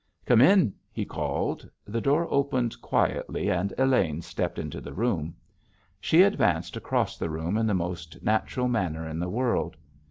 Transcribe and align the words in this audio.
"Come 0.25 0.41
in," 0.41 0.73
he 0.91 1.05
called. 1.05 1.69
The 1.85 2.01
door 2.01 2.25
opened 2.31 2.81
quietly, 2.81 3.51
and 3.51 3.71
Elaine 3.77 4.23
stepped 4.23 4.57
into 4.57 4.81
the 4.81 4.95
room. 4.95 5.35
She 5.99 6.23
advanced 6.23 6.75
across 6.75 7.19
the 7.19 7.29
room 7.29 7.55
in 7.55 7.67
the 7.67 7.75
most 7.75 8.23
natural 8.23 8.67
manner 8.67 9.07
in 9.07 9.19
the 9.19 9.29
world. 9.29 9.77